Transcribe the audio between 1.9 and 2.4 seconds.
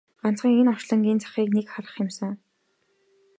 юмсан!